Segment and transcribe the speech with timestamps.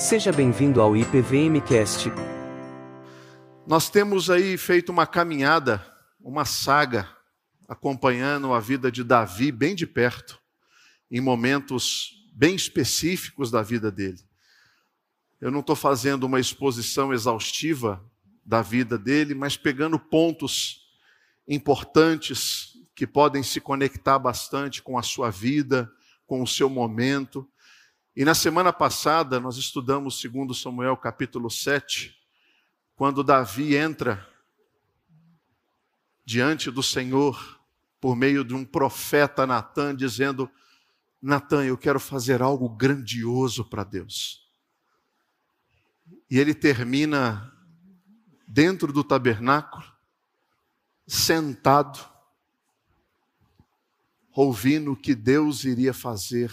[0.00, 2.08] Seja bem-vindo ao IPVMcast.
[3.66, 5.84] Nós temos aí feito uma caminhada,
[6.18, 7.06] uma saga,
[7.68, 10.40] acompanhando a vida de Davi bem de perto,
[11.10, 14.18] em momentos bem específicos da vida dele.
[15.38, 18.02] Eu não estou fazendo uma exposição exaustiva
[18.42, 20.80] da vida dele, mas pegando pontos
[21.46, 25.92] importantes que podem se conectar bastante com a sua vida,
[26.26, 27.46] com o seu momento.
[28.20, 32.14] E na semana passada nós estudamos 2 Samuel capítulo 7,
[32.94, 34.28] quando Davi entra
[36.22, 37.58] diante do Senhor
[37.98, 40.50] por meio de um profeta Natan dizendo:
[41.22, 44.46] Natan, eu quero fazer algo grandioso para Deus.
[46.30, 47.50] E ele termina
[48.46, 49.90] dentro do tabernáculo,
[51.06, 51.98] sentado,
[54.30, 56.52] ouvindo o que Deus iria fazer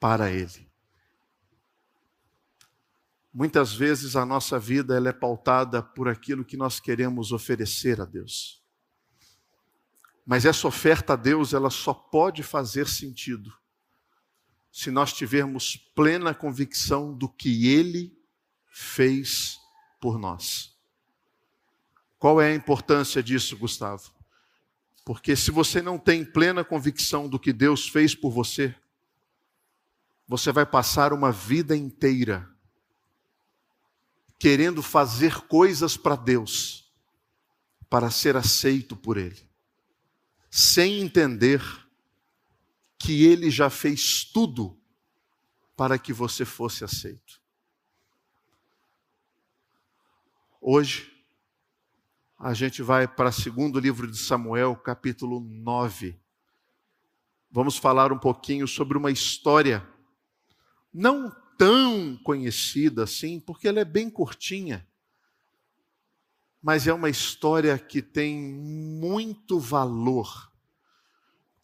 [0.00, 0.71] para ele.
[3.32, 8.04] Muitas vezes a nossa vida ela é pautada por aquilo que nós queremos oferecer a
[8.04, 8.62] Deus.
[10.26, 13.52] Mas essa oferta a Deus, ela só pode fazer sentido
[14.70, 18.16] se nós tivermos plena convicção do que Ele
[18.70, 19.58] fez
[20.00, 20.76] por nós.
[22.18, 24.12] Qual é a importância disso, Gustavo?
[25.04, 28.74] Porque se você não tem plena convicção do que Deus fez por você,
[30.28, 32.51] você vai passar uma vida inteira
[34.42, 36.92] querendo fazer coisas para Deus,
[37.88, 39.40] para ser aceito por Ele,
[40.50, 41.62] sem entender
[42.98, 44.76] que Ele já fez tudo
[45.76, 47.40] para que você fosse aceito.
[50.60, 51.24] Hoje,
[52.36, 56.18] a gente vai para o segundo livro de Samuel, capítulo 9.
[57.48, 59.88] Vamos falar um pouquinho sobre uma história
[60.92, 61.30] não
[61.62, 64.84] tão conhecida assim, porque ela é bem curtinha,
[66.60, 70.50] mas é uma história que tem muito valor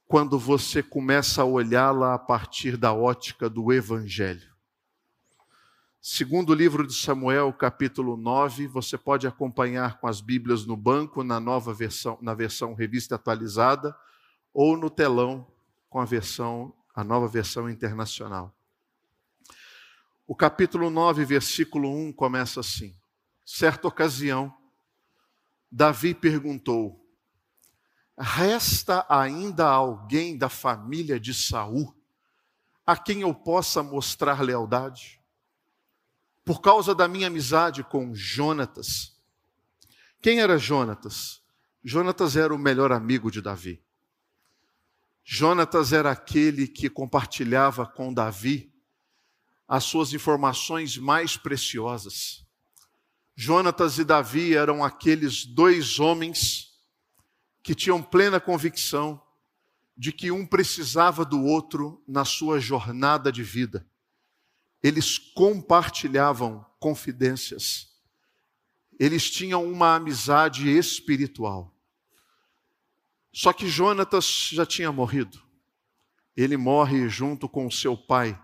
[0.06, 4.54] quando você começa a olhá-la a partir da ótica do Evangelho.
[6.00, 11.40] Segundo livro de Samuel, capítulo 9, você pode acompanhar com as Bíblias no banco, na
[11.40, 13.96] nova versão, na versão revista atualizada,
[14.54, 15.44] ou no telão
[15.90, 18.54] com a versão, a nova versão internacional.
[20.28, 22.94] O capítulo 9, versículo 1 começa assim:
[23.44, 24.56] Certa ocasião,
[25.68, 27.04] Davi perguntou:
[28.16, 31.92] Resta ainda alguém da família de Saul
[32.86, 35.18] a quem eu possa mostrar lealdade?
[36.48, 39.14] por causa da minha amizade com Jonatas.
[40.18, 41.42] Quem era Jonatas?
[41.84, 43.84] Jonatas era o melhor amigo de Davi.
[45.22, 48.72] Jonatas era aquele que compartilhava com Davi
[49.68, 52.44] as suas informações mais preciosas.
[53.36, 56.72] Jonatas e Davi eram aqueles dois homens
[57.62, 59.22] que tinham plena convicção
[59.96, 63.86] de que um precisava do outro na sua jornada de vida
[64.82, 67.88] eles compartilhavam confidências,
[68.98, 71.74] eles tinham uma amizade espiritual.
[73.32, 75.40] Só que Jonatas já tinha morrido.
[76.36, 78.40] Ele morre junto com seu pai.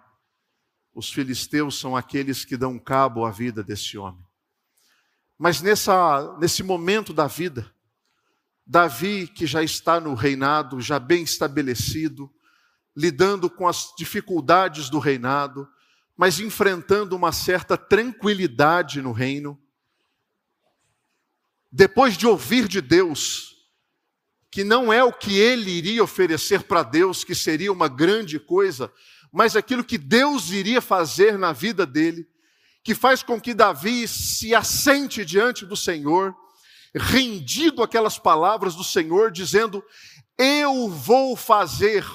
[0.94, 4.25] Os filisteus são aqueles que dão cabo à vida desse homem.
[5.37, 7.69] Mas nessa, nesse momento da vida,
[8.65, 12.32] Davi, que já está no reinado, já bem estabelecido,
[12.97, 15.69] lidando com as dificuldades do reinado,
[16.16, 19.61] mas enfrentando uma certa tranquilidade no reino.
[21.71, 23.56] Depois de ouvir de Deus,
[24.49, 28.93] que não é o que ele iria oferecer para Deus, que seria uma grande coisa,
[29.34, 32.24] mas aquilo que Deus iria fazer na vida dele,
[32.84, 36.32] que faz com que Davi se assente diante do Senhor,
[36.94, 39.84] rendido aquelas palavras do Senhor, dizendo:
[40.38, 42.06] Eu vou fazer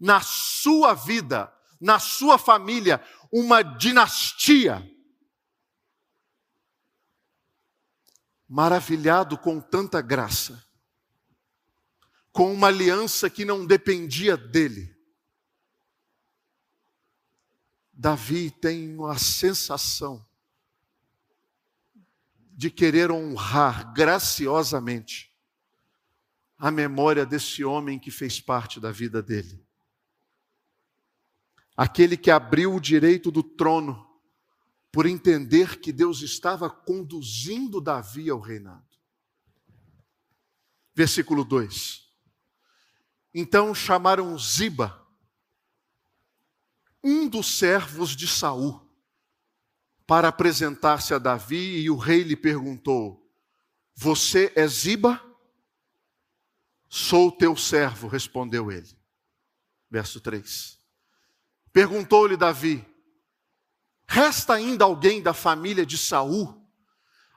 [0.00, 2.98] na sua vida, na sua família,
[3.30, 4.90] uma dinastia.
[8.48, 10.64] Maravilhado com tanta graça,
[12.32, 14.93] com uma aliança que não dependia dele.
[17.96, 20.24] Davi tem a sensação
[22.52, 25.32] de querer honrar graciosamente
[26.58, 29.64] a memória desse homem que fez parte da vida dele
[31.76, 34.08] aquele que abriu o direito do trono,
[34.92, 38.84] por entender que Deus estava conduzindo Davi ao reinado.
[40.94, 42.08] Versículo 2.
[43.34, 45.03] Então chamaram Ziba,
[47.04, 48.80] um dos servos de Saul,
[50.06, 53.30] para apresentar-se a Davi e o rei lhe perguntou:
[53.94, 55.22] Você é Ziba?
[56.88, 58.96] Sou teu servo, respondeu ele.
[59.90, 60.78] Verso 3.
[61.72, 62.86] Perguntou-lhe Davi:
[64.06, 66.62] Resta ainda alguém da família de Saul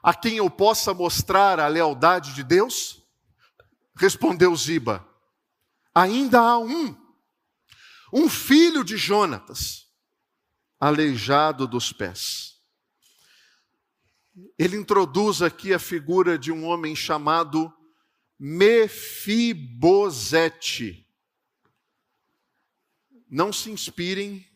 [0.02, 3.02] a quem eu possa mostrar a lealdade de Deus?
[3.94, 5.06] Respondeu Ziba:
[5.94, 6.96] Ainda há um,
[8.12, 9.88] um filho de Jonatas,
[10.78, 12.58] aleijado dos pés.
[14.58, 17.72] Ele introduz aqui a figura de um homem chamado
[18.38, 19.44] Mefibosete.
[23.28, 24.48] Não se inspirem.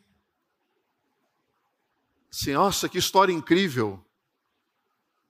[2.31, 4.03] Assim, nossa, que história incrível.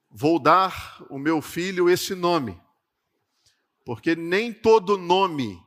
[0.09, 2.61] Vou dar o meu filho esse nome.
[3.83, 5.61] Porque nem todo nome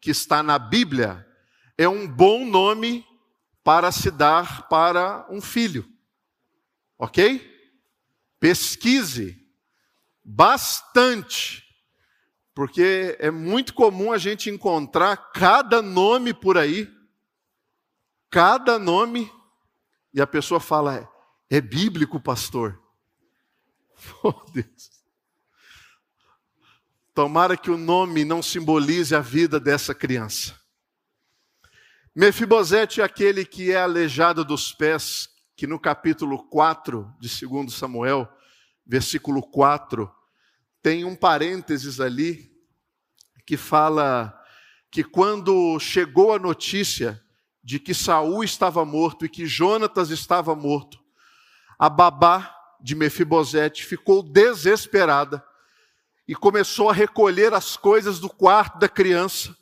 [0.00, 1.26] que está na Bíblia
[1.76, 3.06] é um bom nome
[3.62, 5.88] para se dar para um filho.
[6.98, 7.52] Ok?
[8.38, 9.42] Pesquise
[10.22, 11.64] bastante,
[12.54, 16.90] porque é muito comum a gente encontrar cada nome por aí,
[18.30, 19.30] cada nome,
[20.12, 21.10] e a pessoa fala:
[21.50, 22.80] é bíblico, pastor.
[24.22, 24.90] Oh, Deus.
[27.14, 30.60] Tomara que o nome não simbolize a vida dessa criança.
[32.16, 38.28] Mefibosete é aquele que é aleijado dos pés, que no capítulo 4 de 2 Samuel,
[38.86, 40.08] versículo 4,
[40.80, 42.52] tem um parênteses ali
[43.44, 44.32] que fala
[44.92, 47.20] que quando chegou a notícia
[47.64, 51.02] de que Saul estava morto e que Jonatas estava morto,
[51.76, 55.44] a babá de Mefibosete ficou desesperada
[56.28, 59.56] e começou a recolher as coisas do quarto da criança.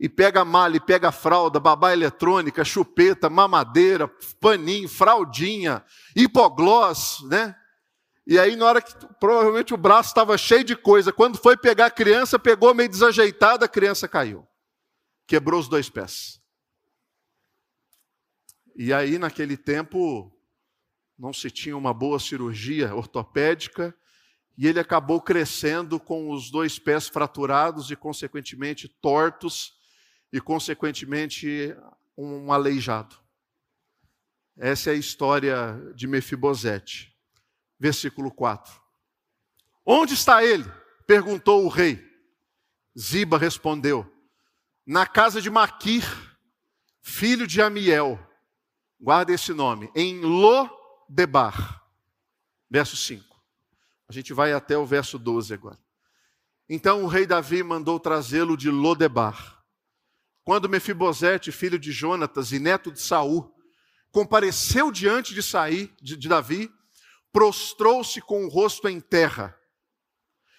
[0.00, 4.08] E pega malha, e pega fralda, babá eletrônica, chupeta, mamadeira,
[4.40, 5.84] paninho, fraldinha,
[6.16, 7.54] hipoglós, né?
[8.26, 11.86] E aí, na hora que provavelmente o braço estava cheio de coisa, quando foi pegar
[11.86, 14.48] a criança, pegou meio desajeitada, a criança caiu.
[15.26, 16.40] Quebrou os dois pés.
[18.74, 20.32] E aí, naquele tempo,
[21.18, 23.94] não se tinha uma boa cirurgia ortopédica,
[24.56, 29.79] e ele acabou crescendo com os dois pés fraturados e, consequentemente, tortos,
[30.32, 31.74] e, consequentemente,
[32.16, 33.16] um aleijado.
[34.56, 37.16] Essa é a história de Mefibosete.
[37.78, 38.80] Versículo 4.
[39.84, 40.70] Onde está ele?
[41.06, 41.98] perguntou o rei.
[42.96, 44.10] Ziba respondeu:
[44.86, 46.04] Na casa de Maquir,
[47.00, 48.18] filho de Amiel.
[49.00, 51.82] Guarda esse nome, em Lodebar.
[52.68, 53.24] Verso 5.
[54.08, 55.78] A gente vai até o verso 12 agora.
[56.68, 59.59] Então o rei Davi mandou trazê-lo de Lodebar.
[60.44, 63.54] Quando Mefibosete, filho de Jonatas e neto de Saul,
[64.10, 66.70] compareceu diante de, Saí, de, de Davi,
[67.32, 69.56] prostrou-se com o rosto em terra.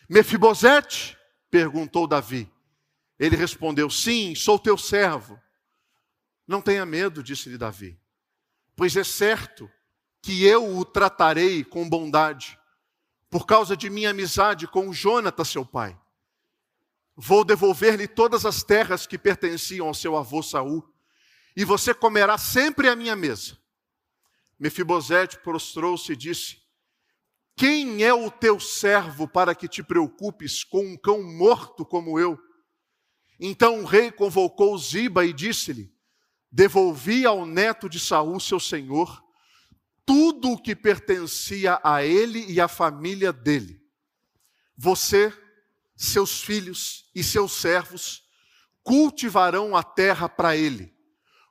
[0.10, 1.18] Mefibosete?
[1.50, 2.51] perguntou Davi.
[3.19, 5.39] Ele respondeu: Sim, sou teu servo.
[6.48, 8.00] Não tenha medo, disse-lhe Davi,
[8.75, 9.72] pois é certo
[10.22, 12.60] que eu o tratarei com bondade
[13.30, 15.98] por causa de minha amizade com Jonatas, seu pai.
[17.23, 20.83] Vou devolver-lhe todas as terras que pertenciam ao seu avô Saul,
[21.56, 23.59] e você comerá sempre à minha mesa.
[24.59, 26.57] Mefibosete prostrou-se e disse:
[27.56, 32.40] Quem é o teu servo para que te preocupes com um cão morto como eu?
[33.40, 35.94] Então o rei convocou Ziba e disse-lhe:
[36.51, 39.23] Devolvi ao neto de Saul, seu senhor,
[40.04, 43.80] tudo o que pertencia a ele e à família dele.
[44.75, 45.31] Você,
[46.04, 48.24] seus filhos e seus servos
[48.84, 50.94] cultivarão a terra para ele.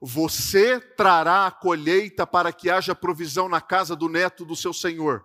[0.00, 5.24] Você trará a colheita para que haja provisão na casa do neto do seu senhor.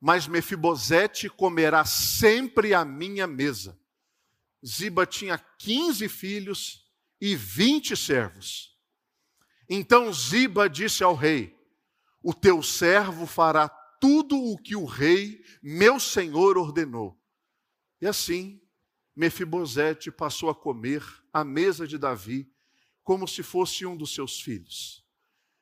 [0.00, 3.78] Mas Mefibosete comerá sempre à minha mesa.
[4.64, 6.86] Ziba tinha 15 filhos
[7.20, 8.76] e 20 servos.
[9.68, 11.60] Então Ziba disse ao rei:
[12.22, 17.19] o teu servo fará tudo o que o rei, meu senhor, ordenou.
[18.00, 18.60] E assim,
[19.14, 22.50] Mefibosete passou a comer à mesa de Davi,
[23.04, 25.04] como se fosse um dos seus filhos.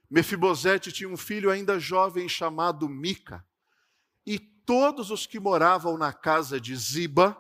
[0.09, 3.45] Mefibosete tinha um filho ainda jovem chamado Mica,
[4.25, 7.37] e todos os que moravam na casa de Ziba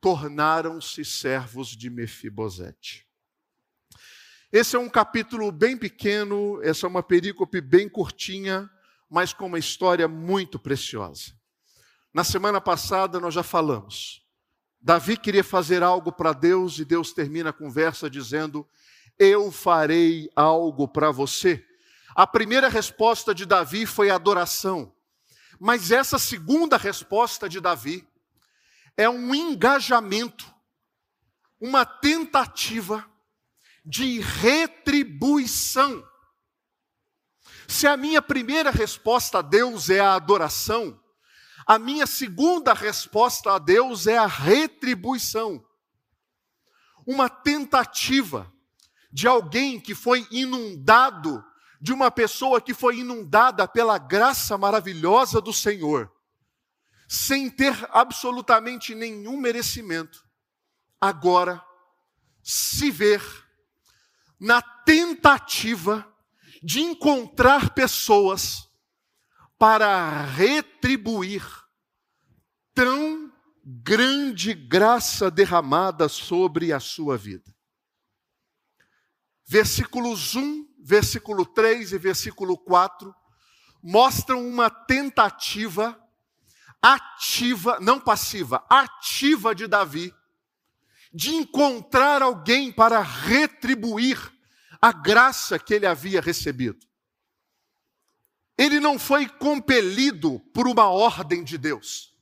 [0.00, 3.06] tornaram-se servos de Mefibosete.
[4.52, 8.68] Esse é um capítulo bem pequeno, essa é uma perícope bem curtinha,
[9.08, 11.39] mas com uma história muito preciosa.
[12.12, 14.24] Na semana passada nós já falamos.
[14.80, 18.66] Davi queria fazer algo para Deus e Deus termina a conversa dizendo:
[19.18, 21.64] Eu farei algo para você.
[22.14, 24.92] A primeira resposta de Davi foi adoração.
[25.58, 28.08] Mas essa segunda resposta de Davi
[28.96, 30.52] é um engajamento,
[31.60, 33.06] uma tentativa
[33.84, 36.02] de retribuição.
[37.68, 40.98] Se a minha primeira resposta a Deus é a adoração,
[41.70, 45.64] a minha segunda resposta a Deus é a retribuição.
[47.06, 48.52] Uma tentativa
[49.12, 51.44] de alguém que foi inundado,
[51.80, 56.12] de uma pessoa que foi inundada pela graça maravilhosa do Senhor,
[57.08, 60.26] sem ter absolutamente nenhum merecimento,
[61.00, 61.64] agora
[62.42, 63.22] se ver
[64.40, 66.04] na tentativa
[66.64, 68.68] de encontrar pessoas
[69.60, 71.44] para retribuir
[72.72, 73.30] tão
[73.62, 77.54] grande graça derramada sobre a sua vida.
[79.46, 83.14] Versículos 1, versículo 3 e versículo 4
[83.82, 85.94] mostram uma tentativa
[86.80, 90.14] ativa, não passiva, ativa de Davi
[91.12, 94.18] de encontrar alguém para retribuir
[94.80, 96.89] a graça que ele havia recebido.
[98.60, 102.14] Ele não foi compelido por uma ordem de Deus.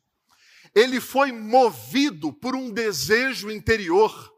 [0.72, 4.32] Ele foi movido por um desejo interior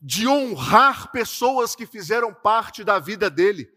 [0.00, 3.70] de honrar pessoas que fizeram parte da vida dele,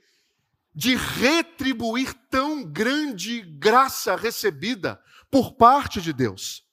[0.73, 6.63] de retribuir tão grande graça recebida por parte de Deus.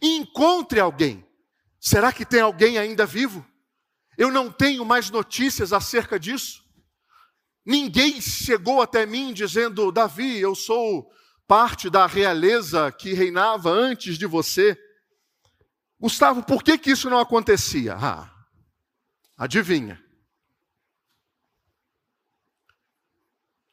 [0.00, 1.26] encontre alguém
[1.84, 3.46] Será que tem alguém ainda vivo?
[4.16, 6.63] Eu não tenho mais notícias acerca disso.
[7.64, 11.10] Ninguém chegou até mim dizendo: Davi, eu sou
[11.46, 14.78] parte da realeza que reinava antes de você.
[15.98, 17.94] Gustavo, por que, que isso não acontecia?
[17.96, 18.46] Ah,
[19.36, 20.02] adivinha.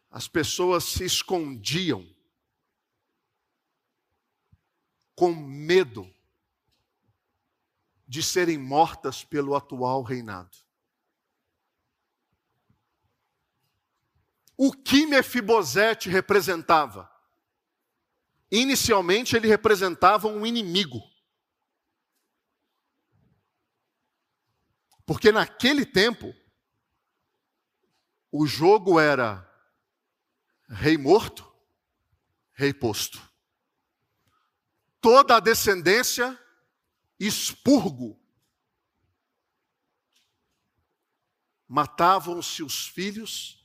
[0.09, 2.05] As pessoas se escondiam
[5.15, 6.13] com medo
[8.07, 10.57] de serem mortas pelo atual reinado.
[14.63, 17.11] O que Mefibosete representava?
[18.51, 21.01] Inicialmente ele representava um inimigo.
[25.03, 26.31] Porque naquele tempo,
[28.31, 29.51] o jogo era
[30.69, 31.51] rei morto,
[32.53, 33.19] rei posto.
[35.01, 36.39] Toda a descendência
[37.19, 38.21] expurgo.
[41.67, 43.60] Matavam-se os filhos,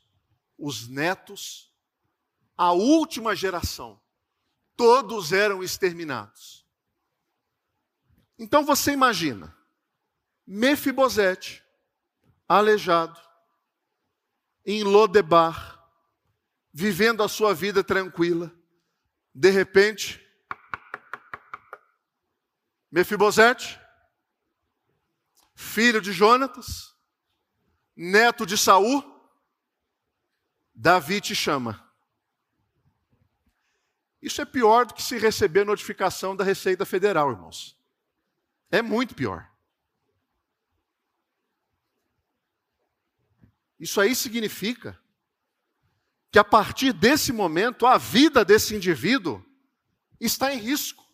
[0.59, 1.73] os netos,
[2.57, 4.01] a última geração.
[4.77, 6.67] Todos eram exterminados.
[8.39, 9.57] Então você imagina,
[10.47, 11.65] Mefibosete,
[12.47, 13.19] aleijado,
[14.65, 15.83] em Lodebar,
[16.73, 18.55] vivendo a sua vida tranquila,
[19.35, 20.23] de repente,
[22.91, 23.81] Mefibosete,
[25.55, 26.95] filho de Jonatas,
[27.97, 29.16] neto de Saul,
[30.77, 31.83] Davi te chama.
[34.21, 37.77] Isso é pior do que se receber notificação da Receita Federal, irmãos.
[38.71, 39.51] É muito pior.
[43.81, 45.01] Isso aí significa
[46.31, 49.45] que a partir desse momento a vida desse indivíduo
[50.21, 51.07] está em risco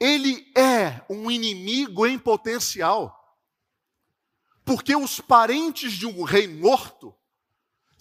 [0.00, 3.38] ele é um inimigo em potencial.
[4.64, 7.14] Porque os parentes de um rei morto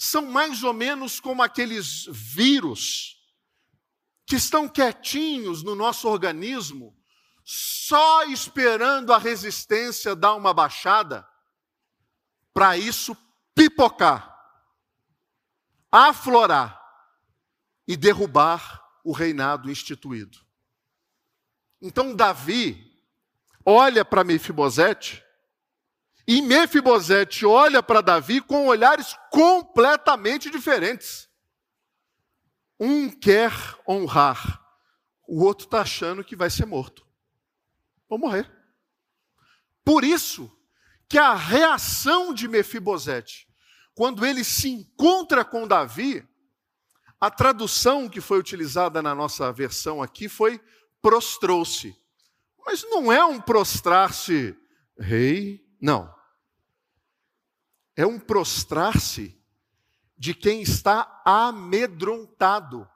[0.02, 3.18] são mais ou menos como aqueles vírus
[4.26, 6.98] que estão quietinhos no nosso organismo,
[7.44, 11.28] só esperando a resistência dar uma baixada,
[12.54, 13.14] para isso
[13.54, 14.34] pipocar,
[15.92, 16.80] aflorar
[17.86, 20.40] e derrubar o reinado instituído.
[21.82, 23.04] Então Davi
[23.66, 25.22] olha para Mefibosete
[26.32, 31.28] e Mefibosete olha para Davi com olhares completamente diferentes.
[32.80, 33.52] Um quer
[33.88, 34.64] honrar,
[35.28, 37.04] o outro está achando que vai ser morto.
[38.08, 38.48] Vou morrer.
[39.84, 40.56] Por isso
[41.08, 43.48] que a reação de Mefibosete,
[43.96, 46.24] quando ele se encontra com Davi,
[47.20, 50.62] a tradução que foi utilizada na nossa versão aqui foi
[51.02, 52.00] prostrou-se.
[52.64, 54.56] Mas não é um prostrar-se,
[54.96, 56.19] rei, não.
[58.00, 59.38] É um prostrar-se
[60.18, 62.90] de quem está amedrontado.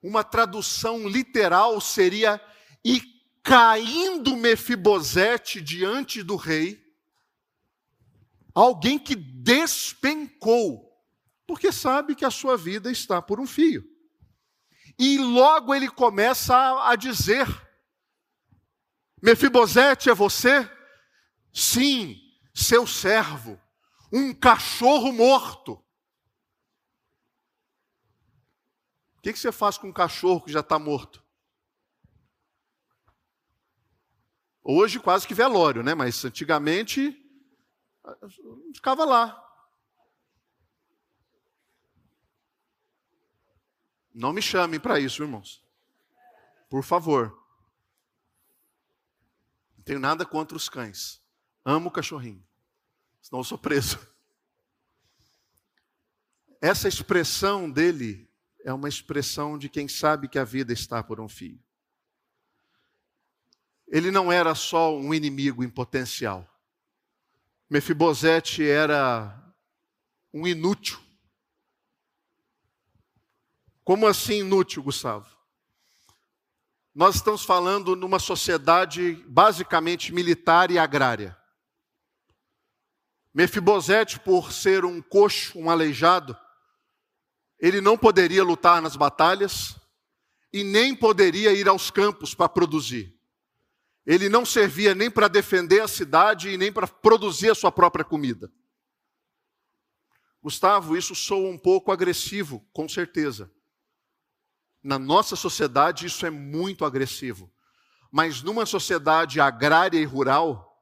[0.00, 2.40] Uma tradução literal seria:
[2.84, 3.02] e
[3.42, 6.80] caindo Mefibosete diante do rei,
[8.54, 10.96] alguém que despencou
[11.44, 13.84] Porque sabe que a sua vida está por um fio.
[14.96, 17.48] E logo ele começa a, a dizer:
[19.20, 20.70] Mefibosete é você?
[21.52, 22.23] Sim,
[22.54, 23.60] seu servo,
[24.12, 25.72] um cachorro morto.
[29.16, 31.24] O que, você faz com um cachorro que já está morto?
[34.62, 35.94] Hoje quase que velório, né?
[35.94, 37.20] Mas antigamente
[38.72, 39.40] ficava lá.
[44.14, 45.62] Não me chamem para isso, irmãos.
[46.70, 47.42] Por favor.
[49.76, 51.23] Não tenho nada contra os cães.
[51.64, 52.44] Amo o cachorrinho.
[53.22, 53.98] Senão eu sou preso.
[56.60, 58.30] Essa expressão dele
[58.64, 61.62] é uma expressão de quem sabe que a vida está por um fio.
[63.86, 66.48] Ele não era só um inimigo em potencial.
[67.68, 69.54] Mefibosete era
[70.32, 70.98] um inútil.
[73.84, 75.28] Como assim inútil, Gustavo?
[76.94, 81.36] Nós estamos falando numa sociedade basicamente militar e agrária.
[83.34, 86.38] Mefibosete, por ser um coxo, um aleijado,
[87.58, 89.76] ele não poderia lutar nas batalhas
[90.52, 93.12] e nem poderia ir aos campos para produzir.
[94.06, 98.04] Ele não servia nem para defender a cidade e nem para produzir a sua própria
[98.04, 98.52] comida.
[100.40, 103.50] Gustavo, isso soa um pouco agressivo, com certeza.
[104.82, 107.50] Na nossa sociedade, isso é muito agressivo.
[108.12, 110.73] Mas numa sociedade agrária e rural,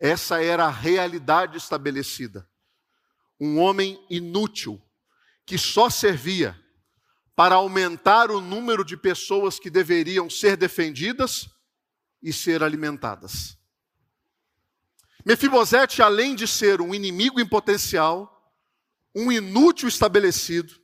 [0.00, 2.48] essa era a realidade estabelecida.
[3.38, 4.80] Um homem inútil,
[5.44, 6.58] que só servia
[7.36, 11.48] para aumentar o número de pessoas que deveriam ser defendidas
[12.22, 13.58] e ser alimentadas.
[15.24, 18.54] Mefibosete, além de ser um inimigo em potencial,
[19.14, 20.80] um inútil estabelecido,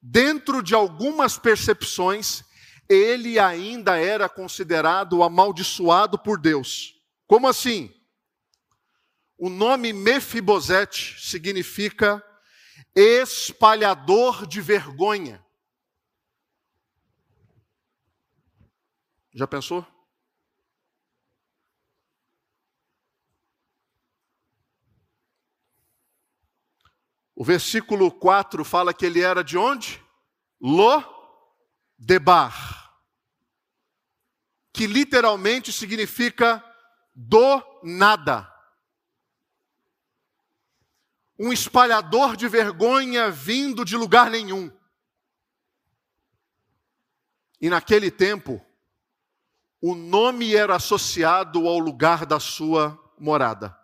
[0.00, 2.44] dentro de algumas percepções,
[2.88, 6.97] ele ainda era considerado amaldiçoado por Deus.
[7.28, 7.94] Como assim?
[9.36, 12.24] O nome Mefibosete significa
[12.96, 15.44] espalhador de vergonha.
[19.34, 19.86] Já pensou?
[27.36, 30.02] O versículo 4 fala que ele era de onde?
[30.58, 31.04] Lo
[31.98, 32.98] debar.
[34.72, 36.64] Que literalmente significa
[37.20, 38.48] do nada.
[41.36, 44.70] Um espalhador de vergonha vindo de lugar nenhum.
[47.60, 48.64] E naquele tempo,
[49.80, 53.76] o nome era associado ao lugar da sua morada.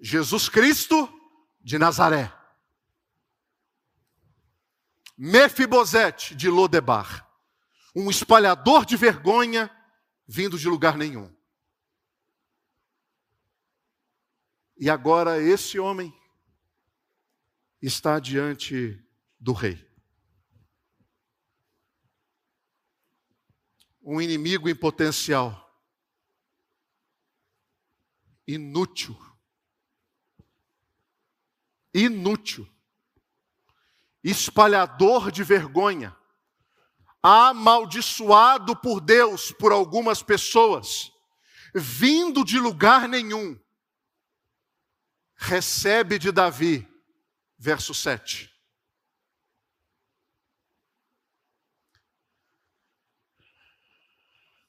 [0.00, 1.06] Jesus Cristo
[1.60, 2.32] de Nazaré.
[5.18, 7.28] Mefibosete de Lodebar,
[7.94, 9.70] um espalhador de vergonha
[10.26, 11.37] vindo de lugar nenhum.
[14.78, 16.14] E agora esse homem
[17.82, 19.02] está diante
[19.40, 19.88] do rei.
[24.10, 25.70] um inimigo em potencial,
[28.46, 29.14] inútil,
[31.92, 32.66] inútil,
[34.24, 36.16] espalhador de vergonha,
[37.22, 41.12] amaldiçoado por Deus por algumas pessoas,
[41.74, 43.60] vindo de lugar nenhum,
[45.38, 46.86] recebe de Davi,
[47.56, 48.58] verso 7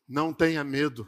[0.10, 1.08] Não tenha medo.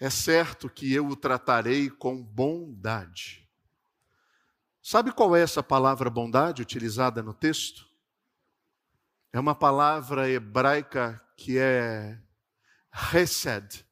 [0.00, 3.48] É certo que eu o tratarei com bondade.
[4.82, 7.88] Sabe qual é essa palavra bondade utilizada no texto?
[9.32, 12.20] É uma palavra hebraica que é
[13.14, 13.86] hesed.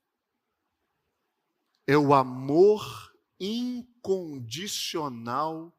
[1.87, 5.72] É o amor incondicional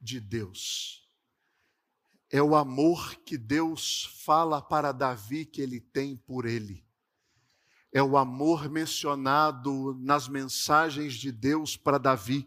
[0.00, 1.08] de Deus
[2.30, 6.84] é o amor que Deus fala para Davi que ele tem por ele.
[7.90, 12.46] É o amor mencionado nas mensagens de Deus para Davi,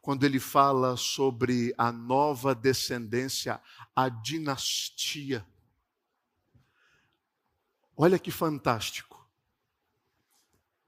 [0.00, 3.60] quando ele fala sobre a nova descendência,
[3.94, 5.46] a dinastia.
[7.94, 9.28] Olha que fantástico.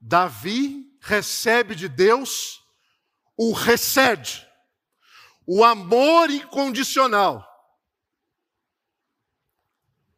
[0.01, 2.61] Davi recebe de Deus
[3.37, 4.45] o recede,
[5.47, 7.47] o amor incondicional.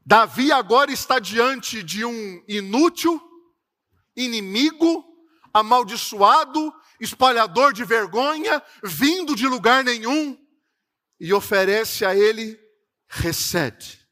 [0.05, 3.21] Davi agora está diante de um inútil,
[4.17, 5.05] inimigo,
[5.53, 10.39] amaldiçoado, espalhador de vergonha, vindo de lugar nenhum,
[11.21, 12.59] e oferece a ele
[13.07, 14.09] recede,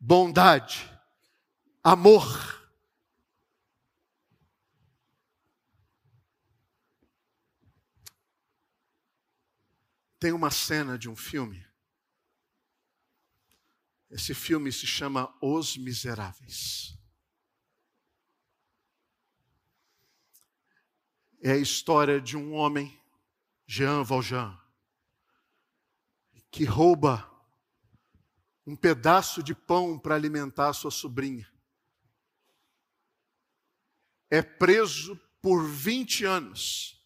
[0.00, 0.90] bondade,
[1.84, 2.57] amor.
[10.18, 11.64] Tem uma cena de um filme.
[14.10, 16.98] Esse filme se chama Os Miseráveis.
[21.40, 23.00] É a história de um homem,
[23.64, 24.58] Jean Valjean,
[26.50, 27.30] que rouba
[28.66, 31.48] um pedaço de pão para alimentar sua sobrinha.
[34.28, 36.97] É preso por 20 anos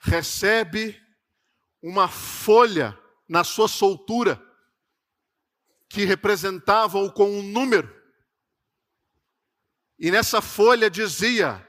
[0.00, 1.00] recebe
[1.82, 4.42] uma folha na sua soltura
[5.88, 7.94] que representava-o com um número.
[9.98, 11.66] E nessa folha dizia: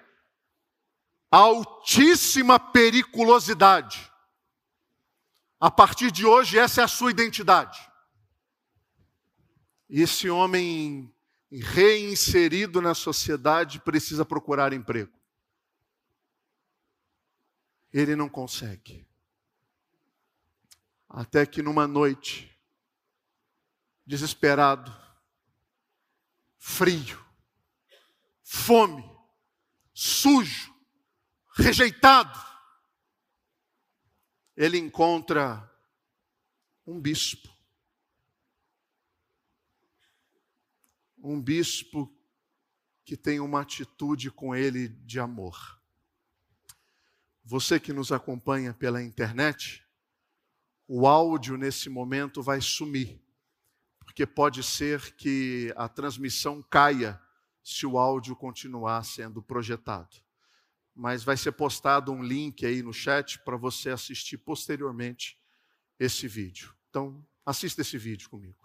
[1.30, 4.10] altíssima periculosidade.
[5.60, 7.80] A partir de hoje, essa é a sua identidade.
[9.90, 11.14] E esse homem
[11.52, 15.21] reinserido na sociedade precisa procurar emprego
[17.92, 19.08] ele não consegue.
[21.10, 22.58] Até que numa noite,
[24.06, 24.96] desesperado,
[26.58, 27.24] frio,
[28.44, 29.04] fome,
[29.94, 30.74] sujo,
[31.54, 32.40] rejeitado,
[34.56, 35.70] ele encontra
[36.86, 37.50] um bispo.
[41.18, 42.14] Um bispo
[43.04, 45.81] que tem uma atitude com ele de amor.
[47.52, 49.86] Você que nos acompanha pela internet,
[50.88, 53.22] o áudio nesse momento vai sumir,
[54.00, 57.22] porque pode ser que a transmissão caia
[57.62, 60.16] se o áudio continuar sendo projetado.
[60.96, 65.38] Mas vai ser postado um link aí no chat para você assistir posteriormente
[66.00, 66.74] esse vídeo.
[66.90, 68.61] Então, assista esse vídeo comigo.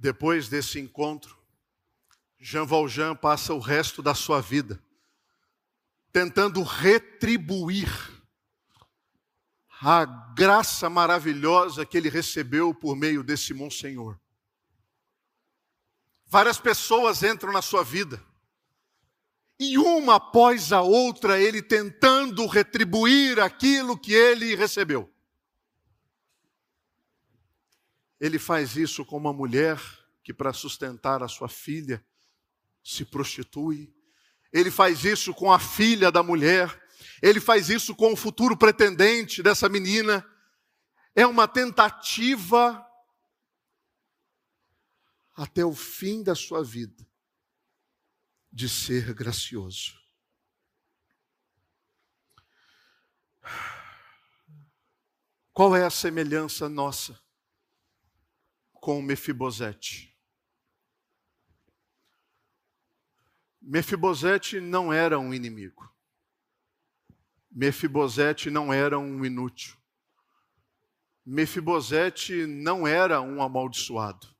[0.00, 1.36] Depois desse encontro,
[2.38, 4.82] Jean Valjean passa o resto da sua vida
[6.10, 7.86] tentando retribuir
[9.82, 14.18] a graça maravilhosa que ele recebeu por meio desse Monsenhor.
[16.26, 18.24] Várias pessoas entram na sua vida,
[19.58, 25.09] e uma após a outra ele tentando retribuir aquilo que ele recebeu.
[28.20, 29.80] Ele faz isso com uma mulher
[30.22, 32.04] que, para sustentar a sua filha,
[32.84, 33.94] se prostitui.
[34.52, 36.86] Ele faz isso com a filha da mulher.
[37.22, 40.24] Ele faz isso com o futuro pretendente dessa menina.
[41.14, 42.86] É uma tentativa
[45.34, 47.06] até o fim da sua vida
[48.52, 49.98] de ser gracioso.
[55.52, 57.18] Qual é a semelhança nossa
[58.80, 60.16] com Mefibosete?
[63.60, 65.88] Mefibosete não era um inimigo.
[67.50, 69.76] Mefibosete não era um inútil.
[71.24, 74.34] Mefibosete não era um amaldiçoado.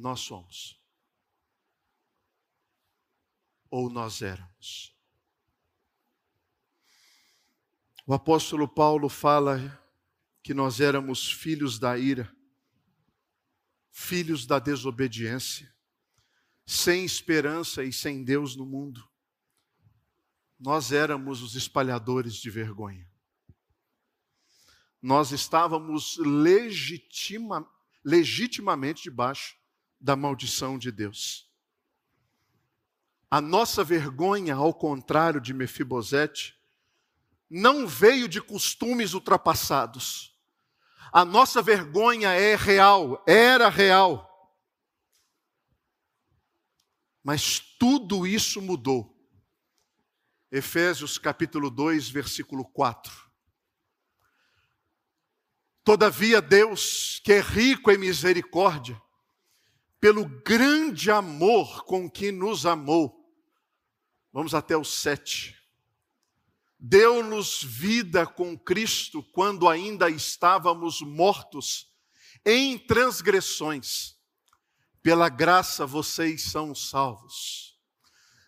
[0.00, 0.80] nós somos.
[3.70, 4.96] Ou nós éramos.
[8.10, 9.80] O apóstolo Paulo fala
[10.42, 12.28] que nós éramos filhos da ira,
[13.88, 15.72] filhos da desobediência,
[16.66, 19.08] sem esperança e sem Deus no mundo.
[20.58, 23.08] Nós éramos os espalhadores de vergonha.
[25.00, 27.64] Nós estávamos legitima,
[28.04, 29.56] legitimamente debaixo
[30.00, 31.48] da maldição de Deus.
[33.30, 36.59] A nossa vergonha, ao contrário de Mefibosete,
[37.50, 40.38] não veio de costumes ultrapassados.
[41.12, 44.28] A nossa vergonha é real, era real.
[47.24, 49.16] Mas tudo isso mudou.
[50.52, 53.28] Efésios capítulo 2, versículo 4.
[55.82, 59.00] Todavia, Deus, que é rico em misericórdia,
[59.98, 63.20] pelo grande amor com que nos amou.
[64.32, 65.59] Vamos até o sete.
[66.82, 71.88] Deu-nos vida com Cristo quando ainda estávamos mortos
[72.42, 74.14] em transgressões.
[75.02, 77.78] Pela graça vocês são salvos.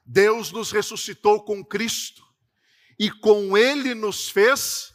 [0.06, 2.26] Deus nos ressuscitou com Cristo
[2.98, 4.94] e com Ele nos fez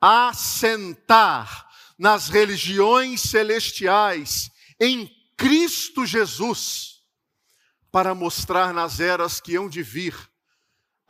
[0.00, 7.00] assentar nas religiões celestiais em Cristo Jesus,
[7.90, 10.29] para mostrar nas eras que hão de vir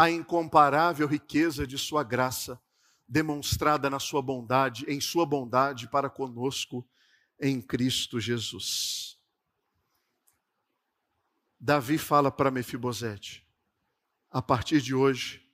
[0.00, 2.58] a incomparável riqueza de Sua graça,
[3.06, 6.88] demonstrada na Sua bondade, em Sua bondade para conosco
[7.38, 9.20] em Cristo Jesus.
[11.60, 13.46] Davi fala para Mefibosete:
[14.30, 15.46] a partir de hoje,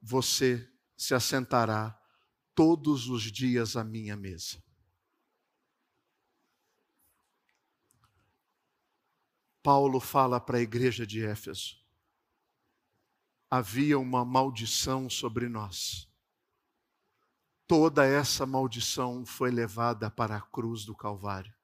[0.00, 1.94] você se assentará
[2.54, 4.64] todos os dias à minha mesa.
[9.62, 11.81] Paulo fala para a igreja de Éfeso:
[13.54, 16.08] havia uma maldição sobre nós.
[17.66, 21.54] Toda essa maldição foi levada para a cruz do Calvário.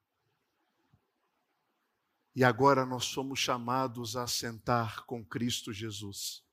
[2.36, 6.44] E agora nós somos chamados a sentar com Cristo Jesus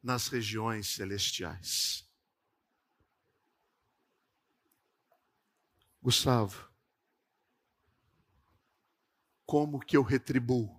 [0.00, 2.08] nas regiões celestiais.
[6.00, 6.70] Gustavo,
[9.44, 10.75] como que eu retribuo?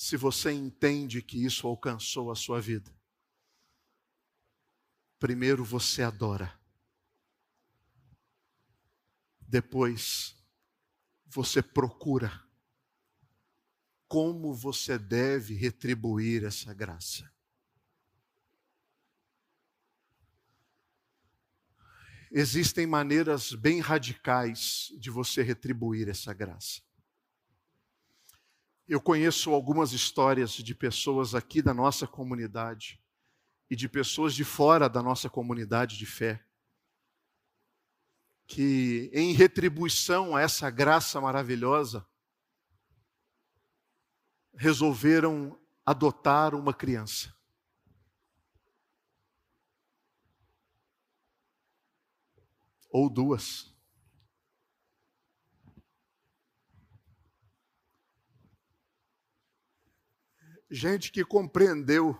[0.00, 2.96] Se você entende que isso alcançou a sua vida,
[5.18, 6.56] primeiro você adora,
[9.40, 10.36] depois
[11.26, 12.46] você procura
[14.06, 17.28] como você deve retribuir essa graça.
[22.30, 26.87] existem maneiras bem radicais de você retribuir essa graça.
[28.88, 33.00] Eu conheço algumas histórias de pessoas aqui da nossa comunidade
[33.70, 36.42] e de pessoas de fora da nossa comunidade de fé,
[38.46, 42.06] que, em retribuição a essa graça maravilhosa,
[44.54, 47.36] resolveram adotar uma criança.
[52.90, 53.77] ou duas.
[60.70, 62.16] Gente que compreendeu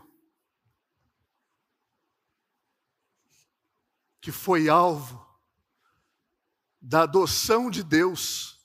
[4.21, 5.27] que foi alvo
[6.81, 8.59] da adoção de Deus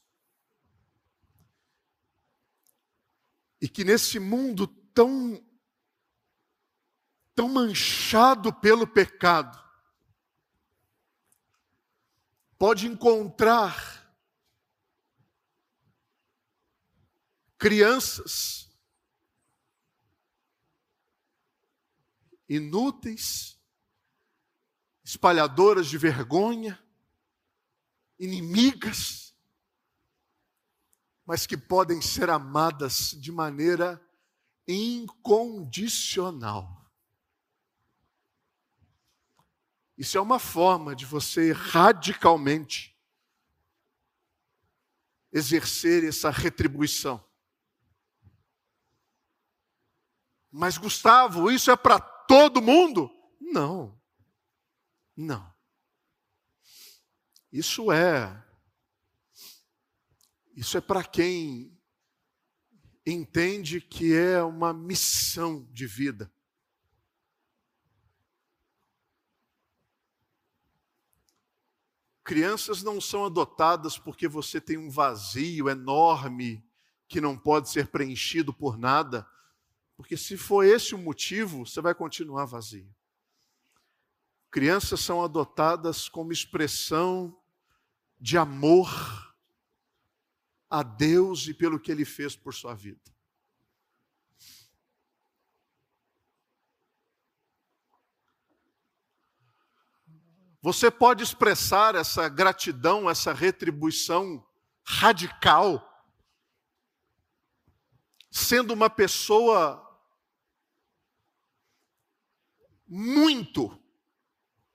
[3.61, 5.41] e que nesse mundo tão
[7.35, 9.61] tão manchado pelo pecado
[12.57, 14.03] pode encontrar
[17.57, 18.72] crianças
[22.47, 23.59] inúteis,
[25.03, 26.81] espalhadoras de vergonha,
[28.19, 29.35] inimigas,
[31.25, 34.01] mas que podem ser amadas de maneira
[34.67, 36.83] incondicional.
[39.97, 42.97] Isso é uma forma de você radicalmente
[45.31, 47.23] exercer essa retribuição.
[50.51, 53.09] Mas, Gustavo, isso é para todo mundo?
[53.39, 53.99] Não.
[55.15, 55.53] Não.
[57.51, 58.43] Isso é.
[60.55, 61.77] Isso é para quem
[63.05, 66.31] entende que é uma missão de vida.
[72.23, 76.65] Crianças não são adotadas porque você tem um vazio enorme
[77.07, 79.27] que não pode ser preenchido por nada.
[79.95, 82.93] Porque se for esse o motivo, você vai continuar vazio.
[84.49, 87.39] Crianças são adotadas como expressão
[88.19, 88.89] de amor
[90.69, 93.01] a Deus e pelo que Ele fez por sua vida.
[100.61, 104.47] Você pode expressar essa gratidão, essa retribuição
[104.81, 105.89] radical
[108.31, 109.82] sendo uma pessoa
[112.95, 113.75] muito,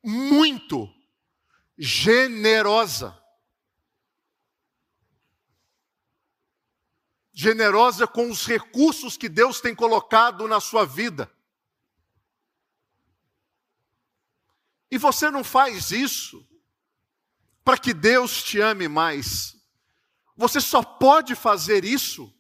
[0.02, 0.92] muito
[1.78, 3.16] generosa.
[7.32, 11.32] Generosa com os recursos que Deus tem colocado na sua vida.
[14.90, 16.44] E você não faz isso
[17.62, 19.56] para que Deus te ame mais.
[20.36, 22.34] Você só pode fazer isso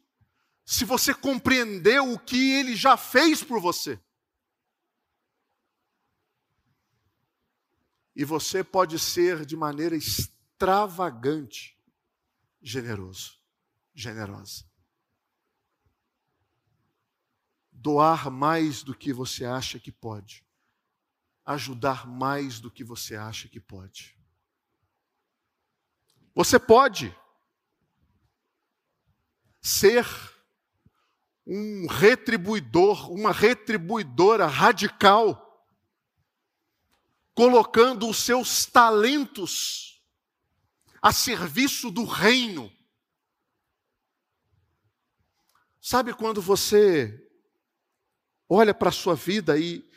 [0.64, 4.02] se você compreendeu o que ele já fez por você.
[8.18, 11.80] E você pode ser de maneira extravagante
[12.60, 13.38] generoso,
[13.94, 14.68] generosa.
[17.70, 20.44] Doar mais do que você acha que pode.
[21.44, 24.18] Ajudar mais do que você acha que pode.
[26.34, 27.16] Você pode
[29.62, 30.04] ser
[31.46, 35.47] um retribuidor, uma retribuidora radical,
[37.38, 40.02] colocando os seus talentos
[41.00, 42.68] a serviço do reino.
[45.80, 47.16] Sabe quando você
[48.48, 49.88] olha para a sua vida e,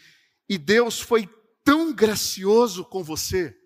[0.47, 1.27] e Deus foi
[1.63, 3.59] tão gracioso com você,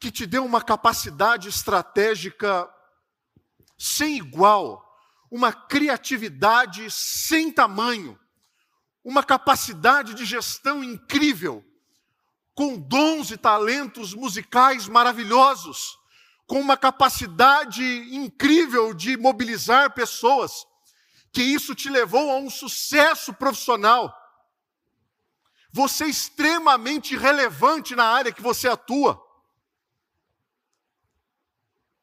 [0.00, 2.66] que te deu uma capacidade estratégica
[3.76, 4.82] sem igual
[5.30, 8.18] uma criatividade sem tamanho,
[9.04, 11.62] uma capacidade de gestão incrível,
[12.54, 15.98] com dons e talentos musicais maravilhosos,
[16.46, 17.82] com uma capacidade
[18.14, 20.66] incrível de mobilizar pessoas,
[21.32, 24.14] que isso te levou a um sucesso profissional.
[25.70, 29.20] Você é extremamente relevante na área que você atua.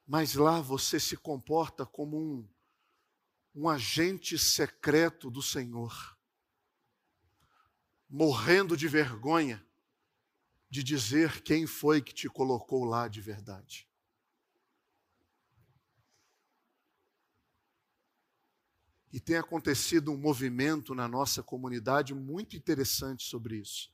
[0.07, 2.49] Mas lá você se comporta como um
[3.53, 6.17] um agente secreto do Senhor,
[8.09, 9.65] morrendo de vergonha
[10.69, 13.87] de dizer quem foi que te colocou lá de verdade.
[19.11, 23.91] E tem acontecido um movimento na nossa comunidade muito interessante sobre isso.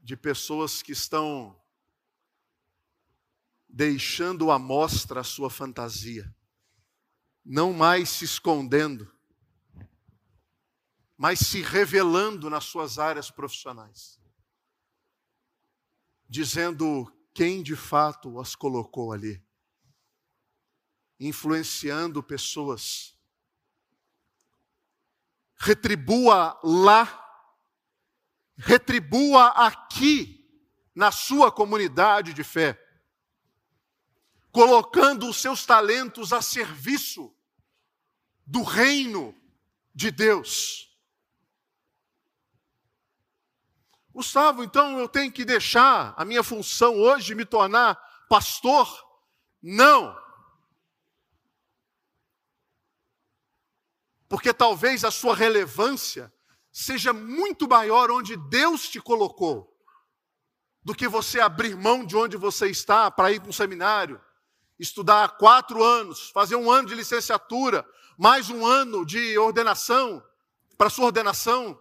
[0.00, 1.56] De pessoas que estão
[3.68, 6.34] deixando à mostra a sua fantasia
[7.44, 9.12] não mais se escondendo,
[11.16, 14.18] mas se revelando nas suas áreas profissionais,
[16.34, 19.40] dizendo quem de fato as colocou ali,
[21.20, 23.16] influenciando pessoas.
[25.54, 27.06] Retribua lá,
[28.56, 30.40] retribua aqui,
[30.92, 32.80] na sua comunidade de fé
[34.50, 37.32] colocando os seus talentos a serviço
[38.44, 39.34] do reino
[39.94, 40.93] de Deus.
[44.14, 48.88] Gustavo, então eu tenho que deixar a minha função hoje me tornar pastor?
[49.60, 50.16] Não.
[54.28, 56.32] Porque talvez a sua relevância
[56.70, 59.76] seja muito maior onde Deus te colocou
[60.84, 64.20] do que você abrir mão de onde você está para ir para um seminário,
[64.78, 67.84] estudar quatro anos, fazer um ano de licenciatura,
[68.16, 70.22] mais um ano de ordenação,
[70.78, 71.80] para sua ordenação.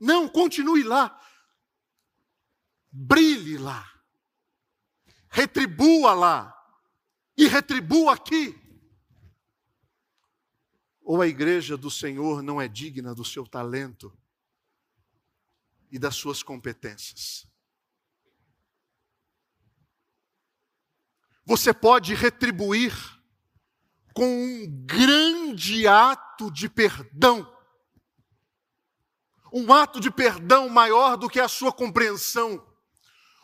[0.00, 1.20] Não, continue lá.
[2.90, 3.86] Brilhe lá.
[5.30, 6.54] Retribua lá.
[7.36, 8.58] E retribua aqui.
[11.00, 14.16] Ou a igreja do Senhor não é digna do seu talento
[15.90, 17.48] e das suas competências.
[21.48, 22.94] você pode retribuir
[24.12, 27.50] com um grande ato de perdão.
[29.50, 32.62] Um ato de perdão maior do que a sua compreensão.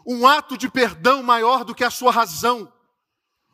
[0.07, 2.72] Um ato de perdão maior do que a sua razão.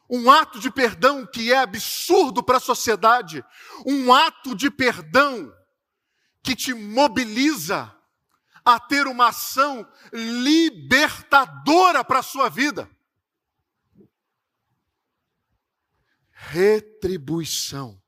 [0.08, 3.44] Um ato de perdão que é absurdo para a sociedade.
[3.86, 5.52] Um ato de perdão
[6.42, 7.94] que te mobiliza
[8.64, 12.90] a ter uma ação libertadora para a sua vida.
[16.48, 18.00] retribuição.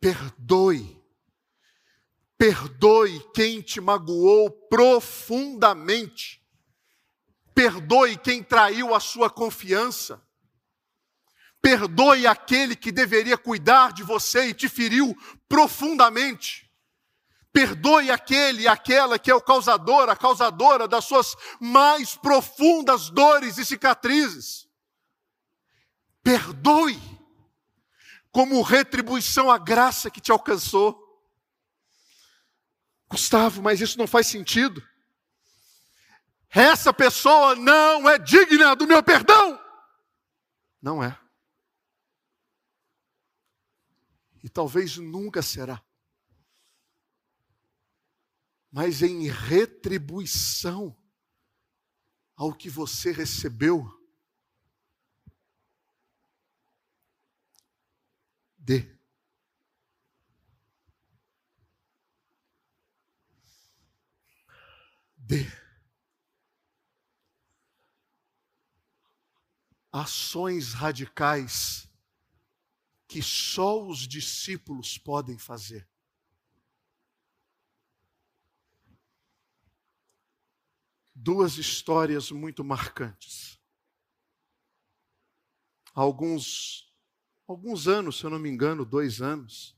[0.00, 1.04] Perdoe.
[2.38, 6.42] Perdoe quem te magoou profundamente.
[7.54, 10.22] Perdoe quem traiu a sua confiança.
[11.62, 15.16] Perdoe aquele que deveria cuidar de você e te feriu
[15.48, 16.70] profundamente.
[17.52, 23.56] Perdoe aquele e aquela que é o causador, a causadora das suas mais profundas dores
[23.56, 24.68] e cicatrizes.
[26.22, 27.00] Perdoe,
[28.30, 31.05] como retribuição à graça que te alcançou.
[33.08, 34.86] Gustavo, mas isso não faz sentido.
[36.50, 39.60] Essa pessoa não é digna do meu perdão.
[40.80, 41.18] Não é.
[44.42, 45.82] E talvez nunca será
[48.76, 50.94] mas em retribuição
[52.36, 53.90] ao que você recebeu.
[58.58, 58.95] Dê.
[65.26, 65.44] Dê.
[69.90, 71.88] Ações radicais
[73.08, 75.88] que só os discípulos podem fazer.
[81.18, 83.58] duas histórias muito marcantes.
[85.92, 86.92] Há alguns,
[87.48, 89.74] alguns anos, se eu não me engano, dois anos,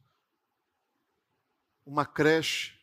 [1.86, 2.77] uma creche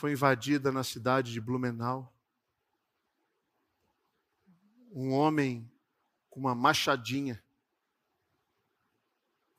[0.00, 2.10] foi invadida na cidade de Blumenau.
[4.90, 5.70] Um homem
[6.30, 7.44] com uma machadinha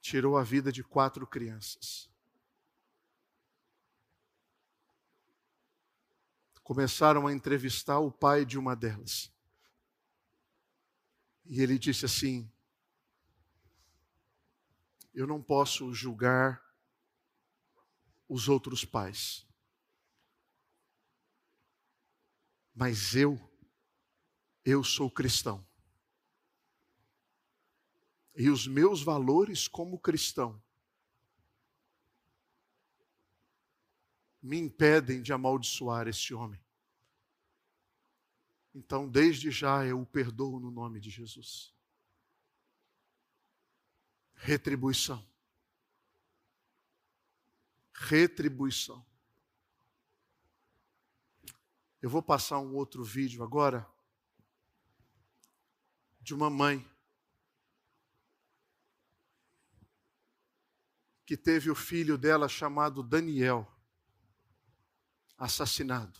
[0.01, 2.09] tirou a vida de quatro crianças.
[6.63, 9.29] começaram a entrevistar o pai de uma delas.
[11.45, 12.49] E ele disse assim:
[15.13, 16.63] Eu não posso julgar
[18.29, 19.45] os outros pais,
[22.81, 23.39] mas eu,
[24.65, 25.63] eu sou cristão.
[28.35, 30.59] E os meus valores como cristão
[34.41, 36.59] me impedem de amaldiçoar este homem.
[38.73, 41.71] Então, desde já eu o perdoo no nome de Jesus.
[44.33, 45.23] Retribuição.
[47.93, 49.05] Retribuição.
[52.01, 53.87] Eu vou passar um outro vídeo agora
[56.19, 56.83] de uma mãe
[61.27, 63.71] que teve o filho dela chamado Daniel
[65.37, 66.19] assassinado.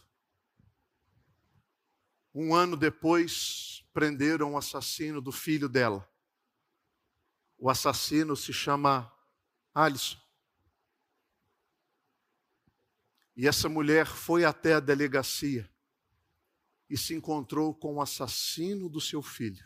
[2.31, 6.07] Um ano depois, prenderam o assassino do filho dela.
[7.57, 9.11] O assassino se chama
[9.73, 10.21] Alisson.
[13.35, 15.70] E essa mulher foi até a delegacia
[16.91, 19.63] e se encontrou com o assassino do seu filho.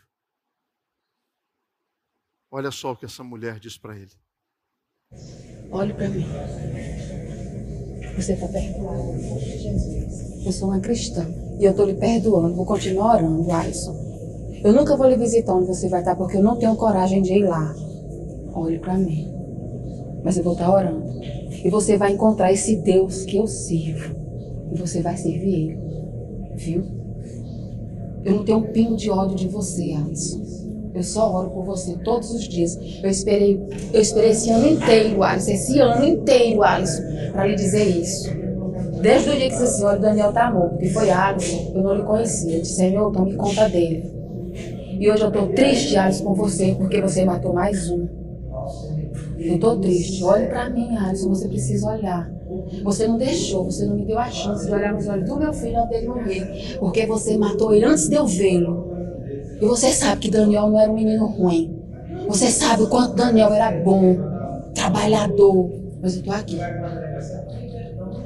[2.48, 4.12] Olha só o que essa mulher diz para ele.
[5.72, 6.24] Olhe para mim.
[8.14, 9.18] Você está perdoado.
[9.40, 10.46] Jesus.
[10.46, 11.26] Eu sou uma cristã.
[11.58, 12.54] E eu estou lhe perdoando.
[12.54, 13.96] Vou continuar orando, Alisson.
[14.62, 17.32] Eu nunca vou lhe visitar onde você vai estar, porque eu não tenho coragem de
[17.32, 17.74] ir lá.
[18.54, 19.28] Olhe para mim.
[20.22, 21.04] Mas eu vou estar orando.
[21.20, 24.14] E você vai encontrar esse Deus que eu sirvo.
[24.72, 26.54] E você vai servir Ele.
[26.54, 27.05] Viu?
[28.26, 30.44] Eu não tenho um pingo de ódio de você, Alisson.
[30.92, 32.76] Eu só oro por você todos os dias.
[33.00, 33.62] Eu esperei,
[33.92, 35.52] eu esperei esse ano inteiro, Alisson.
[35.52, 38.28] Esse ano inteiro, Alisson, para lhe dizer isso.
[39.00, 41.82] Desde o dia que você disse, olha, o Daniel tá morto, que foi Alisson, eu
[41.82, 42.56] não lhe conhecia.
[42.56, 44.10] Eu disse, Senhor, tome conta dele.
[44.98, 48.08] E hoje eu estou triste, Alisson, com você, porque você matou mais um.
[49.46, 50.22] Eu estou triste.
[50.24, 52.30] Olhe para mim, Alisson, você precisa olhar.
[52.82, 55.52] Você não deixou, você não me deu a chance de olhar nos olhos do meu
[55.52, 56.76] filho antes dele morrer.
[56.78, 58.86] Porque você matou ele antes de eu vê-lo.
[59.60, 61.78] E você sabe que Daniel não era um menino ruim.
[62.28, 64.16] Você sabe o quanto Daniel era bom,
[64.74, 65.70] trabalhador.
[66.02, 66.58] Mas eu estou aqui.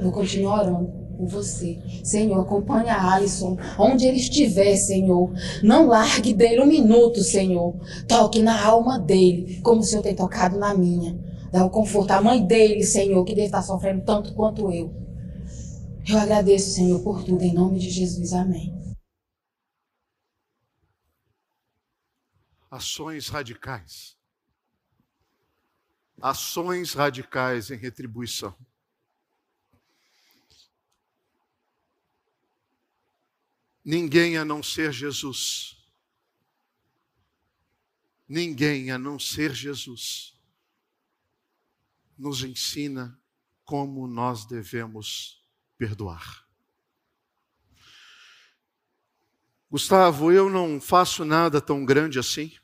[0.01, 1.79] Vou continuar orando por você.
[2.03, 5.31] Senhor, acompanha Alisson, onde ele estiver, Senhor.
[5.61, 7.75] Não largue dele um minuto, Senhor.
[8.07, 11.15] Toque na alma dele, como o Senhor tem tocado na minha.
[11.51, 14.91] Dá o conforto à mãe dele, Senhor, que deve estar sofrendo tanto quanto eu.
[16.09, 18.33] Eu agradeço, Senhor, por tudo, em nome de Jesus.
[18.33, 18.73] Amém.
[22.71, 24.17] Ações radicais.
[26.19, 28.55] Ações radicais em retribuição.
[33.83, 35.77] Ninguém a não ser Jesus.
[38.27, 40.39] Ninguém a não ser Jesus
[42.17, 43.19] nos ensina
[43.65, 45.43] como nós devemos
[45.77, 46.47] perdoar.
[49.69, 52.55] Gustavo, eu não faço nada tão grande assim.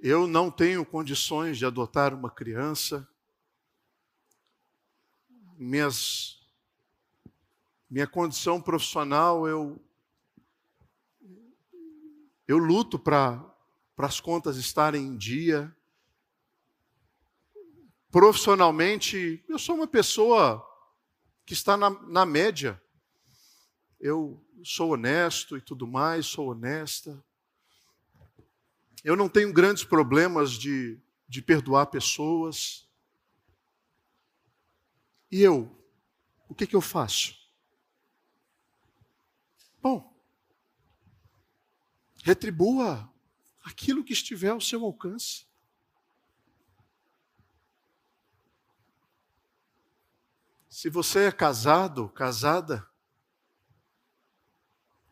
[0.00, 3.08] Eu não tenho condições de adotar uma criança.
[5.56, 6.35] Minhas
[7.88, 9.80] minha condição profissional, eu,
[12.46, 13.44] eu luto para
[13.96, 15.74] as contas estarem em dia.
[18.10, 20.64] Profissionalmente, eu sou uma pessoa
[21.44, 22.80] que está na, na média.
[24.00, 27.24] Eu sou honesto e tudo mais, sou honesta.
[29.04, 32.88] Eu não tenho grandes problemas de, de perdoar pessoas.
[35.30, 35.70] E eu,
[36.48, 37.36] o que, que eu faço?
[39.80, 40.12] Bom,
[42.26, 43.08] retribua
[43.62, 45.46] aquilo que estiver ao seu alcance.
[50.68, 52.84] Se você é casado, casada,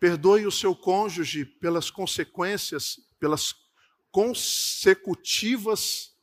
[0.00, 3.54] perdoe o seu cônjuge pelas consequências, pelas
[4.10, 6.18] consecutivas,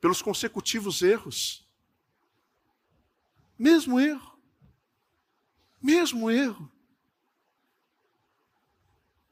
[0.00, 1.68] pelos consecutivos erros.
[3.58, 4.40] Mesmo erro.
[5.82, 6.70] Mesmo erro.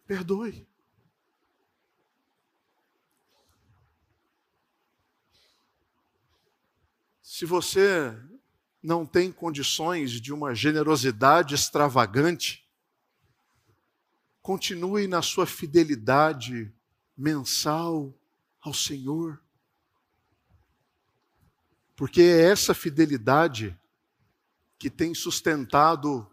[0.05, 0.68] Perdoe.
[7.39, 8.21] Se você
[8.83, 12.69] não tem condições de uma generosidade extravagante,
[14.43, 16.75] continue na sua fidelidade
[17.17, 18.13] mensal
[18.61, 19.41] ao Senhor.
[21.95, 23.79] Porque é essa fidelidade
[24.77, 26.29] que tem sustentado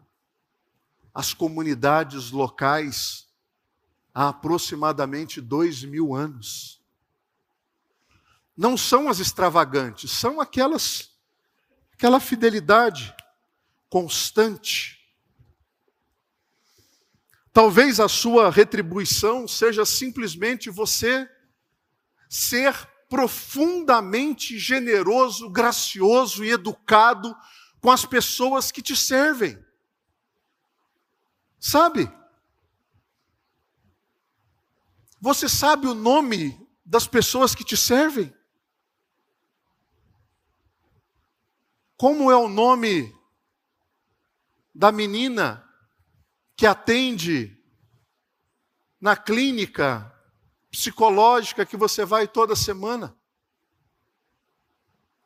[1.13, 3.27] as comunidades locais
[4.11, 6.81] há aproximadamente dois mil anos.
[8.55, 11.11] Não são as extravagantes, são aquelas,
[11.93, 13.13] aquela fidelidade
[13.89, 14.99] constante.
[17.51, 21.29] Talvez a sua retribuição seja simplesmente você
[22.29, 22.73] ser
[23.09, 27.35] profundamente generoso, gracioso e educado
[27.79, 29.63] com as pessoas que te servem.
[31.59, 32.11] Sabe?
[35.21, 38.33] Você sabe o nome das pessoas que te servem?
[41.97, 43.15] Como é o nome
[44.73, 45.67] da menina
[46.55, 47.57] que atende
[48.99, 50.13] na clínica
[50.69, 53.15] psicológica que você vai toda semana?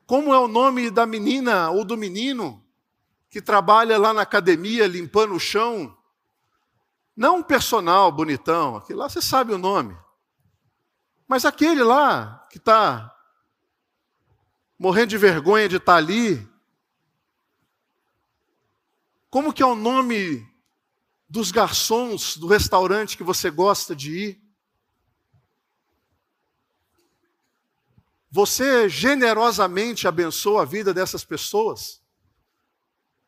[0.05, 2.65] Como é o nome da menina ou do menino
[3.29, 5.95] que trabalha lá na academia limpando o chão
[7.19, 9.93] não um personal bonitão, aquele lá você sabe o nome.
[11.27, 13.13] Mas aquele lá que está
[14.79, 16.48] morrendo de vergonha de estar tá ali.
[19.29, 20.47] Como que é o nome
[21.29, 24.41] dos garçons do restaurante que você gosta de ir?
[28.31, 32.01] Você generosamente abençoa a vida dessas pessoas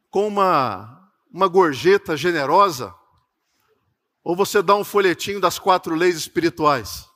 [0.09, 2.95] com uma, uma gorjeta generosa?
[4.23, 7.07] Ou você dá um folhetinho das quatro leis espirituais?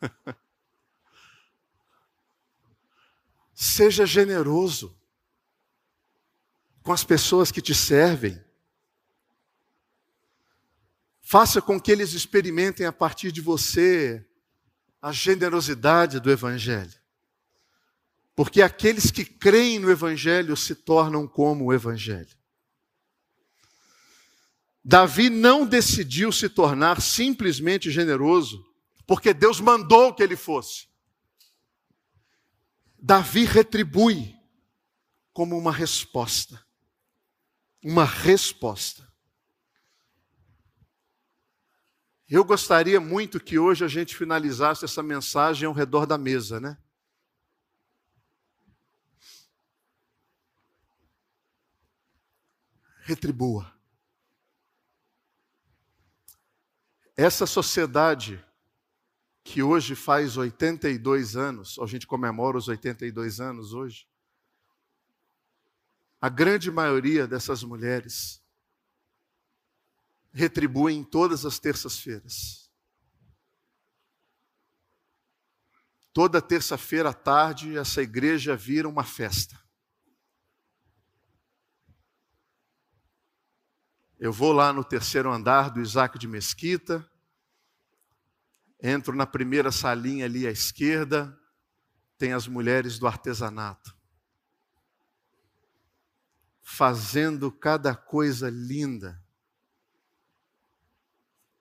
[3.78, 4.92] Seja generoso
[6.82, 8.36] com as pessoas que te servem.
[11.20, 14.26] Faça com que eles experimentem a partir de você
[15.00, 16.92] a generosidade do Evangelho.
[18.34, 22.36] Porque aqueles que creem no Evangelho se tornam como o Evangelho.
[24.84, 28.60] Davi não decidiu se tornar simplesmente generoso,
[29.06, 30.88] porque Deus mandou que ele fosse.
[33.00, 34.36] Davi retribui
[35.32, 36.64] como uma resposta.
[37.82, 39.08] Uma resposta.
[42.28, 46.76] Eu gostaria muito que hoje a gente finalizasse essa mensagem ao redor da mesa, né?
[53.04, 53.72] Retribua.
[57.16, 58.44] Essa sociedade
[59.48, 64.06] que hoje faz 82 anos, a gente comemora os 82 anos hoje,
[66.20, 68.42] a grande maioria dessas mulheres
[70.32, 72.70] retribuem todas as terças-feiras.
[76.12, 79.58] Toda terça-feira à tarde, essa igreja vira uma festa.
[84.18, 87.08] Eu vou lá no terceiro andar do Isaac de Mesquita,
[88.80, 91.36] Entro na primeira salinha ali à esquerda,
[92.16, 93.96] tem as mulheres do artesanato.
[96.62, 99.20] Fazendo cada coisa linda,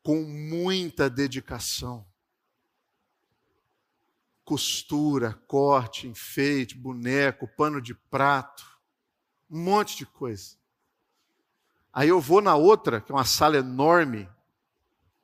[0.03, 2.07] com muita dedicação.
[4.45, 8.79] Costura, corte, enfeite, boneco, pano de prato,
[9.49, 10.55] um monte de coisa.
[11.91, 14.29] Aí eu vou na outra, que é uma sala enorme,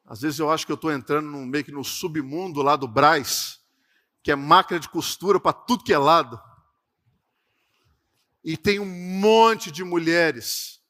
[0.06, 2.88] às vezes eu acho que eu estou entrando no, meio que no submundo lá do
[2.88, 3.60] Braz,
[4.22, 6.42] que é máquina de costura para tudo que é lado.
[8.44, 10.82] E tem um monte de mulheres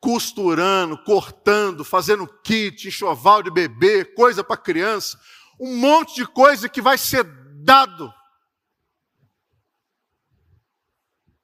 [0.00, 5.20] costurando, cortando, fazendo kit, enxoval de bebê, coisa para criança,
[5.58, 7.24] um monte de coisa que vai ser
[7.64, 8.12] dado.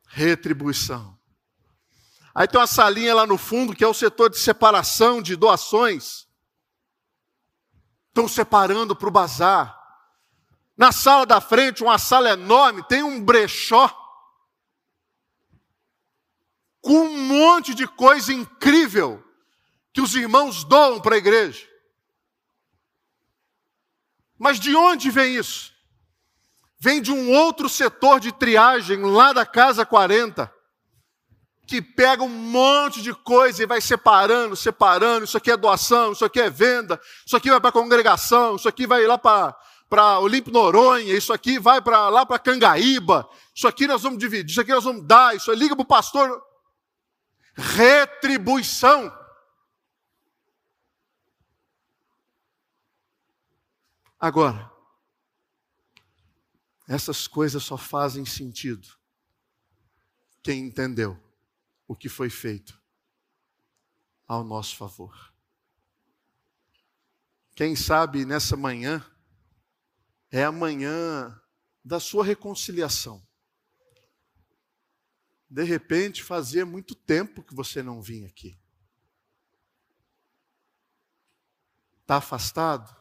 [0.07, 1.19] Retribuição.
[2.35, 6.27] Aí tem uma salinha lá no fundo que é o setor de separação de doações.
[8.09, 9.81] Estão separando para o bazar.
[10.77, 13.89] Na sala da frente, uma sala enorme, tem um brechó
[16.81, 19.23] com um monte de coisa incrível
[19.93, 21.69] que os irmãos doam para a igreja.
[24.37, 25.73] Mas de onde vem isso?
[26.81, 30.54] Vem de um outro setor de triagem lá da casa 40
[31.67, 35.25] que pega um monte de coisa e vai separando, separando.
[35.25, 38.69] Isso aqui é doação, isso aqui é venda, isso aqui vai para a congregação, isso
[38.69, 39.57] aqui vai lá para
[39.89, 44.51] para Olimpo Noronha, isso aqui vai para lá para Cangaíba, isso aqui nós vamos dividir,
[44.51, 46.43] isso aqui nós vamos dar, isso aí liga para o pastor.
[47.55, 49.17] Retribuição.
[54.19, 54.69] Agora,
[56.89, 58.89] essas coisas só fazem sentido
[60.43, 61.24] quem entendeu
[61.87, 62.81] o que foi feito
[64.27, 65.33] ao nosso favor.
[67.55, 69.05] Quem sabe nessa manhã
[70.31, 71.41] é a manhã
[71.85, 73.25] da sua reconciliação.
[75.49, 78.59] De repente, fazia muito tempo que você não vinha aqui.
[82.01, 82.95] Está afastado?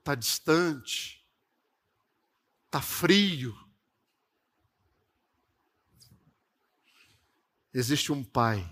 [0.00, 1.26] Está distante?
[2.66, 3.63] Está frio?
[7.74, 8.64] Existe um pai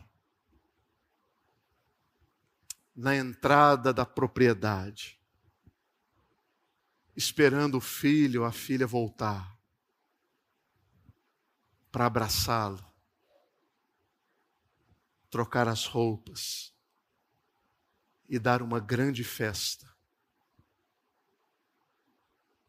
[2.94, 5.20] na entrada da propriedade,
[7.16, 9.58] esperando o filho a filha voltar
[11.90, 12.82] para abraçá-lo,
[15.28, 16.72] trocar as roupas
[18.28, 19.90] e dar uma grande festa.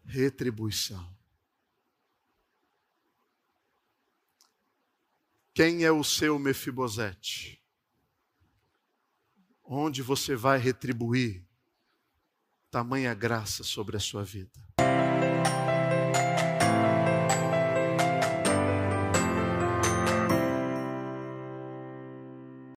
[0.03, 1.22] Retribuição.
[5.53, 7.61] Quem é o seu Mefibosete?
[9.63, 11.45] Onde você vai retribuir
[12.71, 14.72] tamanha graça sobre a sua vida?